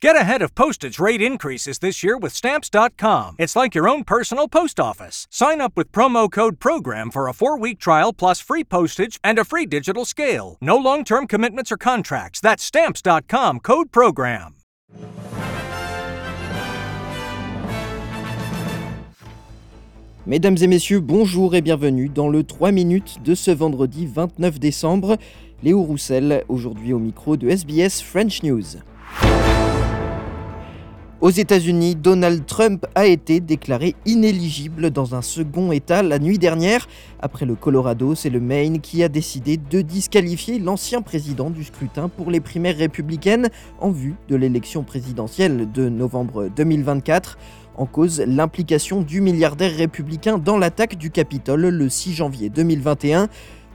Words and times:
Get 0.00 0.14
ahead 0.14 0.42
of 0.42 0.54
postage 0.54 1.00
rate 1.00 1.20
increases 1.20 1.80
this 1.80 2.04
year 2.04 2.16
with 2.16 2.32
Stamps.com. 2.32 3.34
It's 3.36 3.56
like 3.56 3.74
your 3.74 3.88
own 3.88 4.04
personal 4.04 4.46
post 4.46 4.78
office. 4.78 5.26
Sign 5.28 5.60
up 5.60 5.72
with 5.74 5.90
promo 5.90 6.30
code 6.30 6.60
PROGRAM 6.60 7.10
for 7.10 7.26
a 7.26 7.32
four 7.32 7.58
week 7.58 7.80
trial 7.80 8.12
plus 8.12 8.38
free 8.40 8.62
postage 8.62 9.18
and 9.24 9.40
a 9.40 9.44
free 9.44 9.66
digital 9.66 10.04
scale. 10.04 10.56
No 10.60 10.76
long 10.76 11.02
term 11.02 11.26
commitments 11.26 11.72
or 11.72 11.76
contracts. 11.76 12.40
That's 12.40 12.62
Stamps.com 12.62 13.58
code 13.58 13.90
PROGRAM. 13.90 14.54
Mesdames 20.26 20.58
et 20.62 20.68
messieurs, 20.68 21.00
bonjour 21.00 21.56
et 21.56 21.60
bienvenue 21.60 22.08
dans 22.08 22.28
le 22.28 22.44
3 22.44 22.70
minutes 22.70 23.20
de 23.24 23.34
ce 23.34 23.50
vendredi 23.50 24.06
29 24.06 24.60
décembre. 24.60 25.16
Léo 25.64 25.82
Roussel, 25.82 26.44
aujourd'hui 26.48 26.92
au 26.92 27.00
micro 27.00 27.36
de 27.36 27.48
SBS 27.48 28.00
French 28.00 28.44
News. 28.44 28.76
Aux 31.20 31.30
États-Unis, 31.30 31.96
Donald 31.96 32.46
Trump 32.46 32.86
a 32.94 33.04
été 33.06 33.40
déclaré 33.40 33.96
inéligible 34.06 34.92
dans 34.92 35.16
un 35.16 35.22
second 35.22 35.72
État 35.72 36.00
la 36.00 36.20
nuit 36.20 36.38
dernière. 36.38 36.86
Après 37.18 37.44
le 37.44 37.56
Colorado, 37.56 38.14
c'est 38.14 38.30
le 38.30 38.38
Maine 38.38 38.80
qui 38.80 39.02
a 39.02 39.08
décidé 39.08 39.56
de 39.56 39.80
disqualifier 39.80 40.60
l'ancien 40.60 41.02
président 41.02 41.50
du 41.50 41.64
scrutin 41.64 42.08
pour 42.08 42.30
les 42.30 42.38
primaires 42.38 42.76
républicaines 42.76 43.48
en 43.80 43.90
vue 43.90 44.14
de 44.28 44.36
l'élection 44.36 44.84
présidentielle 44.84 45.68
de 45.72 45.88
novembre 45.88 46.50
2024. 46.54 47.36
En 47.76 47.86
cause, 47.86 48.22
l'implication 48.24 49.02
du 49.02 49.20
milliardaire 49.20 49.74
républicain 49.74 50.38
dans 50.38 50.56
l'attaque 50.56 50.96
du 50.96 51.10
Capitole 51.10 51.66
le 51.66 51.88
6 51.88 52.12
janvier 52.14 52.48
2021. 52.48 53.28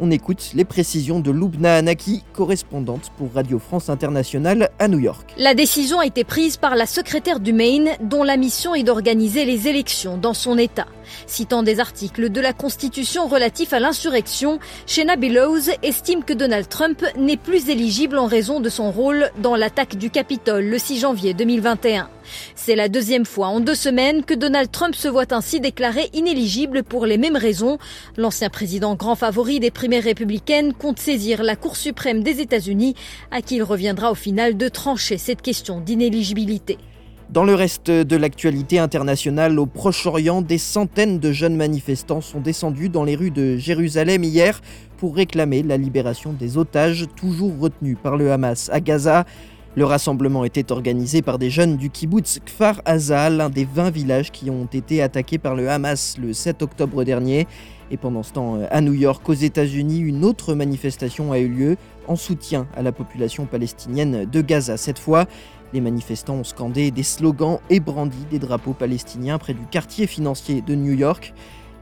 On 0.00 0.12
écoute 0.12 0.50
les 0.54 0.64
précisions 0.64 1.18
de 1.18 1.32
Lubna 1.32 1.74
Anaki, 1.74 2.22
correspondante 2.32 3.10
pour 3.18 3.32
Radio 3.34 3.58
France 3.58 3.88
Internationale 3.88 4.70
à 4.78 4.86
New 4.86 5.00
York. 5.00 5.34
La 5.38 5.54
décision 5.54 5.98
a 5.98 6.06
été 6.06 6.22
prise 6.22 6.56
par 6.56 6.76
la 6.76 6.86
secrétaire 6.86 7.40
du 7.40 7.52
Maine, 7.52 7.90
dont 8.00 8.22
la 8.22 8.36
mission 8.36 8.76
est 8.76 8.84
d'organiser 8.84 9.44
les 9.44 9.66
élections 9.66 10.16
dans 10.16 10.34
son 10.34 10.56
État. 10.56 10.86
Citant 11.26 11.64
des 11.64 11.80
articles 11.80 12.30
de 12.30 12.40
la 12.40 12.52
Constitution 12.52 13.26
relatifs 13.26 13.72
à 13.72 13.80
l'insurrection, 13.80 14.60
Shena 14.86 15.16
Billows 15.16 15.68
estime 15.82 16.22
que 16.22 16.32
Donald 16.32 16.68
Trump 16.68 17.04
n'est 17.16 17.36
plus 17.36 17.68
éligible 17.68 18.18
en 18.18 18.26
raison 18.26 18.60
de 18.60 18.68
son 18.68 18.92
rôle 18.92 19.30
dans 19.42 19.56
l'attaque 19.56 19.96
du 19.96 20.10
Capitole 20.10 20.66
le 20.66 20.78
6 20.78 21.00
janvier 21.00 21.34
2021. 21.34 22.08
C'est 22.54 22.76
la 22.76 22.88
deuxième 22.88 23.24
fois 23.24 23.48
en 23.48 23.60
deux 23.60 23.74
semaines 23.74 24.24
que 24.24 24.34
Donald 24.34 24.70
Trump 24.70 24.94
se 24.94 25.08
voit 25.08 25.32
ainsi 25.32 25.60
déclaré 25.60 26.10
inéligible 26.12 26.82
pour 26.82 27.06
les 27.06 27.18
mêmes 27.18 27.36
raisons. 27.36 27.78
L'ancien 28.16 28.50
président 28.50 28.94
grand 28.94 29.14
favori 29.14 29.60
des 29.60 29.70
républicaines 29.96 30.74
compte 30.74 30.98
saisir 30.98 31.42
la 31.42 31.56
Cour 31.56 31.76
suprême 31.76 32.22
des 32.22 32.40
États-Unis, 32.40 32.94
à 33.30 33.40
qui 33.40 33.56
il 33.56 33.62
reviendra 33.62 34.10
au 34.10 34.14
final 34.14 34.56
de 34.56 34.68
trancher 34.68 35.16
cette 35.16 35.42
question 35.42 35.80
d'inéligibilité. 35.80 36.78
Dans 37.30 37.44
le 37.44 37.54
reste 37.54 37.90
de 37.90 38.16
l'actualité 38.16 38.78
internationale 38.78 39.58
au 39.58 39.66
Proche-Orient, 39.66 40.40
des 40.40 40.56
centaines 40.56 41.18
de 41.18 41.32
jeunes 41.32 41.56
manifestants 41.56 42.22
sont 42.22 42.40
descendus 42.40 42.88
dans 42.88 43.04
les 43.04 43.16
rues 43.16 43.30
de 43.30 43.56
Jérusalem 43.56 44.24
hier 44.24 44.60
pour 44.96 45.14
réclamer 45.14 45.62
la 45.62 45.76
libération 45.76 46.32
des 46.32 46.56
otages 46.56 47.06
toujours 47.16 47.52
retenus 47.58 47.98
par 48.02 48.16
le 48.16 48.32
Hamas 48.32 48.70
à 48.72 48.80
Gaza. 48.80 49.26
Le 49.76 49.84
rassemblement 49.84 50.44
était 50.46 50.72
organisé 50.72 51.20
par 51.20 51.38
des 51.38 51.50
jeunes 51.50 51.76
du 51.76 51.90
kibbutz 51.90 52.40
Kfar 52.46 52.80
Aza, 52.86 53.28
l'un 53.28 53.50
des 53.50 53.64
20 53.66 53.90
villages 53.90 54.32
qui 54.32 54.48
ont 54.48 54.66
été 54.72 55.02
attaqués 55.02 55.38
par 55.38 55.54
le 55.54 55.68
Hamas 55.68 56.16
le 56.18 56.32
7 56.32 56.62
octobre 56.62 57.04
dernier. 57.04 57.46
Et 57.90 57.96
pendant 57.96 58.22
ce 58.22 58.32
temps, 58.32 58.58
à 58.70 58.80
New 58.80 58.92
York, 58.92 59.26
aux 59.28 59.34
États-Unis, 59.34 60.00
une 60.00 60.24
autre 60.24 60.54
manifestation 60.54 61.32
a 61.32 61.38
eu 61.38 61.48
lieu 61.48 61.76
en 62.06 62.16
soutien 62.16 62.66
à 62.76 62.82
la 62.82 62.92
population 62.92 63.46
palestinienne 63.46 64.26
de 64.26 64.40
Gaza. 64.42 64.76
Cette 64.76 64.98
fois, 64.98 65.26
les 65.72 65.80
manifestants 65.80 66.36
ont 66.36 66.44
scandé 66.44 66.90
des 66.90 67.02
slogans 67.02 67.58
et 67.70 67.80
brandi 67.80 68.24
des 68.30 68.38
drapeaux 68.38 68.74
palestiniens 68.74 69.38
près 69.38 69.54
du 69.54 69.66
quartier 69.70 70.06
financier 70.06 70.60
de 70.60 70.74
New 70.74 70.92
York. 70.92 71.34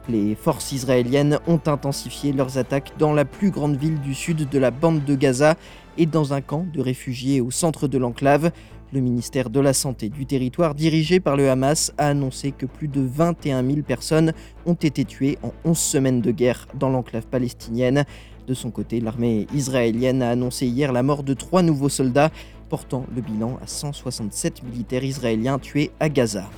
Les 0.08 0.36
forces 0.36 0.70
israéliennes 0.70 1.40
ont 1.48 1.60
intensifié 1.66 2.32
leurs 2.32 2.58
attaques 2.58 2.92
dans 2.96 3.12
la 3.12 3.24
plus 3.24 3.50
grande 3.50 3.76
ville 3.76 4.00
du 4.00 4.14
sud 4.14 4.48
de 4.48 4.58
la 4.58 4.70
bande 4.70 5.04
de 5.04 5.16
Gaza 5.16 5.56
et 5.98 6.06
dans 6.06 6.32
un 6.32 6.40
camp 6.40 6.64
de 6.72 6.80
réfugiés 6.80 7.40
au 7.40 7.50
centre 7.50 7.88
de 7.88 7.98
l'enclave. 7.98 8.52
Le 8.92 9.00
ministère 9.00 9.50
de 9.50 9.58
la 9.58 9.72
Santé 9.72 10.08
du 10.08 10.24
territoire 10.24 10.76
dirigé 10.76 11.18
par 11.18 11.36
le 11.36 11.50
Hamas 11.50 11.92
a 11.98 12.06
annoncé 12.06 12.52
que 12.52 12.66
plus 12.66 12.86
de 12.86 13.00
21 13.00 13.66
000 13.66 13.82
personnes 13.82 14.32
ont 14.64 14.74
été 14.74 15.04
tuées 15.04 15.38
en 15.42 15.52
11 15.64 15.76
semaines 15.76 16.20
de 16.20 16.30
guerre 16.30 16.68
dans 16.78 16.88
l'enclave 16.88 17.26
palestinienne. 17.26 18.04
De 18.46 18.54
son 18.54 18.70
côté, 18.70 19.00
l'armée 19.00 19.48
israélienne 19.52 20.22
a 20.22 20.30
annoncé 20.30 20.68
hier 20.68 20.92
la 20.92 21.02
mort 21.02 21.24
de 21.24 21.34
trois 21.34 21.62
nouveaux 21.62 21.88
soldats 21.88 22.30
portant 22.68 23.06
le 23.12 23.22
bilan 23.22 23.58
à 23.60 23.66
167 23.66 24.62
militaires 24.62 25.02
israéliens 25.04 25.58
tués 25.58 25.90
à 25.98 26.08
Gaza. 26.08 26.48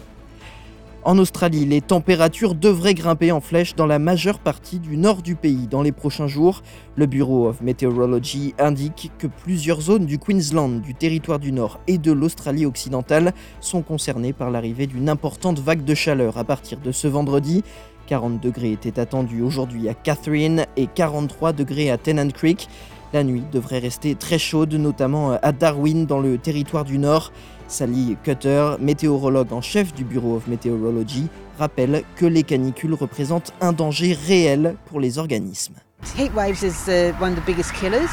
En 1.04 1.16
Australie, 1.19 1.64
les 1.64 1.81
températures 1.81 2.56
devraient 2.56 2.94
grimper 2.94 3.31
en 3.31 3.41
flèche 3.41 3.76
dans 3.76 3.86
la 3.86 4.00
majeure 4.00 4.41
partie 4.41 4.81
du 4.81 4.97
nord 4.97 5.22
du 5.22 5.36
pays 5.36 5.69
dans 5.69 5.81
les 5.81 5.92
prochains 5.92 6.26
jours. 6.26 6.62
Le 6.97 7.06
Bureau 7.06 7.47
of 7.48 7.60
Meteorology 7.60 8.54
indique 8.59 9.12
que 9.16 9.28
plusieurs 9.28 9.81
zones 9.81 10.06
du 10.06 10.19
Queensland, 10.19 10.81
du 10.82 10.94
territoire 10.94 11.38
du 11.38 11.53
Nord 11.53 11.78
et 11.87 11.98
de 11.98 12.10
l'Australie 12.10 12.66
occidentale 12.66 13.32
sont 13.60 13.82
concernées 13.82 14.32
par 14.32 14.50
l'arrivée 14.50 14.88
d'une 14.88 15.08
importante 15.08 15.60
vague 15.60 15.84
de 15.84 15.94
chaleur 15.94 16.37
à 16.37 16.42
partir 16.42 16.81
de 16.81 16.91
ce 16.91 17.06
vendredi. 17.06 17.62
40 18.08 18.41
degrés 18.42 18.72
étaient 18.72 18.98
attendus 18.98 19.42
aujourd'hui 19.42 19.88
à 19.88 19.94
Catherine 19.94 20.66
et 20.76 20.88
43 20.88 21.53
degrés 21.53 21.91
à 21.91 21.98
Tennant 21.98 22.31
Creek. 22.31 22.69
La 23.12 23.24
nuit 23.24 23.42
devrait 23.50 23.78
rester 23.78 24.14
très 24.14 24.38
chaude, 24.38 24.74
notamment 24.74 25.38
à 25.42 25.52
Darwin 25.52 26.04
dans 26.04 26.20
le 26.20 26.36
territoire 26.36 26.84
du 26.84 26.98
Nord. 26.98 27.32
Sally 27.66 28.16
Cutter, 28.22 28.76
météorologue 28.80 29.52
en 29.52 29.60
chef 29.60 29.94
du 29.94 30.04
Bureau 30.04 30.36
of 30.36 30.46
Meteorology, 30.46 31.28
rappelle 31.58 32.02
que 32.16 32.26
les 32.26 32.42
canicules 32.42 32.94
représentent 32.94 33.52
un 33.60 33.72
danger 33.72 34.16
réel 34.26 34.76
pour 34.86 35.00
les 35.00 35.19
organismes. 35.19 35.74
Heat 36.16 36.32
waves 36.34 36.62
is 36.62 36.88
uh, 36.88 37.12
one 37.20 37.32
of 37.32 37.38
the 37.38 37.46
biggest 37.46 37.72
killers. 37.74 38.10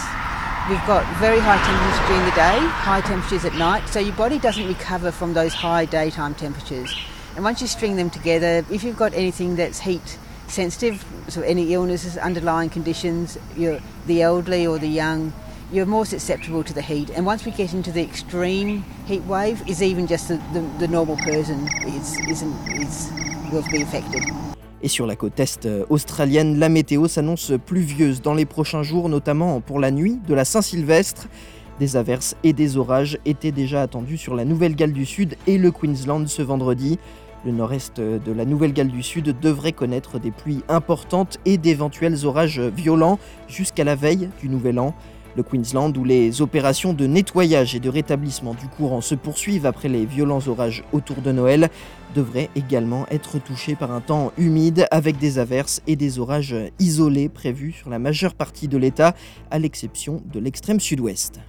We've 0.69 0.85
got 0.87 1.03
very 1.19 1.39
high 1.39 1.59
temperatures 1.63 2.07
during 2.07 2.25
the 2.25 2.35
day, 2.35 2.57
high 2.83 3.01
temperatures 3.01 3.45
at 3.45 3.53
night, 3.55 3.87
so 3.87 3.99
your 3.99 4.15
body 4.15 4.39
doesn't 4.39 4.67
recover 4.67 5.11
from 5.11 5.33
those 5.33 5.53
high 5.53 5.85
daytime 5.85 6.33
temperatures. 6.35 6.89
And 7.35 7.43
once 7.43 7.61
you 7.61 7.67
string 7.67 7.97
them 7.97 8.09
together, 8.09 8.65
if 8.71 8.83
you've 8.83 8.97
got 8.97 9.13
anything 9.13 9.55
that's 9.57 9.79
heat 9.79 10.17
sensitive, 10.47 11.03
so 11.27 11.41
any 11.41 11.73
illnesses, 11.73 12.17
underlying 12.17 12.69
conditions, 12.69 13.37
you're 13.57 13.79
the 14.07 14.21
elderly 14.21 14.67
or 14.67 14.79
the 14.79 14.87
young, 14.87 15.31
you're 15.71 15.85
more 15.85 16.05
susceptible 16.05 16.63
to 16.63 16.73
the 16.73 16.81
heat. 16.81 17.09
And 17.15 17.25
once 17.25 17.45
we 17.45 17.51
get 17.51 17.73
into 17.73 17.91
the 17.91 18.01
extreme 18.01 18.83
heat 19.07 19.23
wave, 19.23 19.61
is 19.67 19.81
even 19.81 20.07
just 20.07 20.27
the, 20.27 20.39
the, 20.53 20.61
the 20.79 20.87
normal 20.87 21.17
person 21.17 21.67
is, 21.87 22.17
isn't, 22.29 22.53
is, 22.67 23.11
will 23.51 23.63
be 23.71 23.81
affected. 23.81 24.23
Et 24.81 24.87
sur 24.87 25.07
la 25.07 25.15
côte 25.15 25.39
est 25.39 25.67
australienne, 25.89 26.59
la 26.59 26.69
météo 26.69 27.07
s'annonce 27.07 27.53
pluvieuse 27.65 28.21
dans 28.21 28.35
les 28.35 28.45
prochains 28.45 28.83
jours, 28.83 29.09
notamment 29.09 29.59
pour 29.59 29.79
la 29.79 29.89
nuit 29.89 30.19
de 30.27 30.35
la 30.35 30.45
Saint-Sylvestre. 30.45 31.27
Des 31.79 31.97
averses 31.97 32.35
et 32.43 32.53
des 32.53 32.77
orages 32.77 33.17
étaient 33.25 33.51
déjà 33.51 33.81
attendus 33.81 34.17
sur 34.17 34.35
la 34.35 34.45
Nouvelle-Galles 34.45 34.93
du 34.93 35.05
Sud 35.05 35.35
et 35.47 35.57
le 35.57 35.71
Queensland 35.71 36.27
ce 36.27 36.41
vendredi. 36.41 36.99
Le 37.45 37.51
nord-est 37.51 38.01
de 38.01 38.31
la 38.31 38.43
Nouvelle-Galles 38.43 38.87
du 38.87 39.03
Sud 39.03 39.39
devrait 39.39 39.71
connaître 39.71 40.17
des 40.17 40.31
pluies 40.31 40.63
importantes 40.67 41.37
et 41.45 41.59
d'éventuels 41.59 42.25
orages 42.25 42.59
violents 42.59 43.19
jusqu'à 43.47 43.83
la 43.83 43.95
veille 43.95 44.29
du 44.41 44.49
Nouvel 44.49 44.79
An. 44.79 44.95
Le 45.37 45.43
Queensland, 45.43 45.95
où 45.95 46.03
les 46.03 46.41
opérations 46.41 46.93
de 46.93 47.05
nettoyage 47.05 47.75
et 47.75 47.79
de 47.79 47.89
rétablissement 47.89 48.55
du 48.55 48.67
courant 48.67 49.01
se 49.01 49.13
poursuivent 49.13 49.67
après 49.67 49.89
les 49.89 50.07
violents 50.07 50.39
orages 50.47 50.83
autour 50.91 51.17
de 51.17 51.31
Noël, 51.31 51.69
devrait 52.15 52.49
également 52.55 53.05
être 53.11 53.37
touché 53.37 53.75
par 53.75 53.91
un 53.91 54.01
temps 54.01 54.31
humide 54.39 54.87
avec 54.89 55.19
des 55.19 55.37
averses 55.37 55.83
et 55.85 55.95
des 55.95 56.17
orages 56.17 56.55
isolés 56.79 57.29
prévus 57.29 57.73
sur 57.73 57.91
la 57.91 57.99
majeure 57.99 58.33
partie 58.33 58.67
de 58.67 58.77
l'État, 58.77 59.13
à 59.51 59.59
l'exception 59.59 60.23
de 60.33 60.39
l'extrême 60.39 60.79
sud-ouest. 60.79 61.41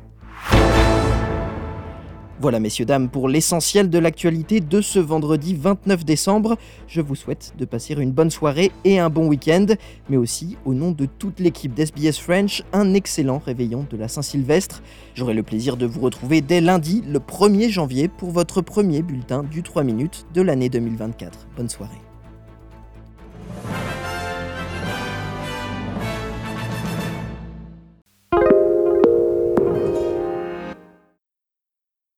Voilà 2.38 2.60
messieurs, 2.60 2.84
dames, 2.84 3.08
pour 3.08 3.30
l'essentiel 3.30 3.88
de 3.88 3.98
l'actualité 3.98 4.60
de 4.60 4.82
ce 4.82 4.98
vendredi 4.98 5.54
29 5.54 6.04
décembre. 6.04 6.58
Je 6.86 7.00
vous 7.00 7.14
souhaite 7.14 7.54
de 7.58 7.64
passer 7.64 7.94
une 7.94 8.12
bonne 8.12 8.30
soirée 8.30 8.72
et 8.84 8.98
un 8.98 9.08
bon 9.08 9.26
week-end, 9.26 9.64
mais 10.10 10.18
aussi, 10.18 10.58
au 10.66 10.74
nom 10.74 10.90
de 10.90 11.06
toute 11.06 11.40
l'équipe 11.40 11.72
d'SBS 11.72 12.18
French, 12.20 12.62
un 12.74 12.92
excellent 12.92 13.38
réveillon 13.38 13.86
de 13.90 13.96
la 13.96 14.08
Saint-Sylvestre. 14.08 14.82
J'aurai 15.14 15.32
le 15.32 15.42
plaisir 15.42 15.78
de 15.78 15.86
vous 15.86 16.00
retrouver 16.00 16.42
dès 16.42 16.60
lundi, 16.60 17.02
le 17.08 17.20
1er 17.20 17.70
janvier, 17.70 18.08
pour 18.08 18.32
votre 18.32 18.60
premier 18.60 19.00
bulletin 19.00 19.42
du 19.42 19.62
3 19.62 19.82
minutes 19.82 20.26
de 20.34 20.42
l'année 20.42 20.68
2024. 20.68 21.48
Bonne 21.56 21.70
soirée. 21.70 22.05